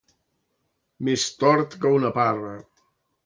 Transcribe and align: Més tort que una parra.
Més 1.09 1.25
tort 1.43 1.77
que 1.83 1.91
una 1.99 2.11
parra. 2.17 2.55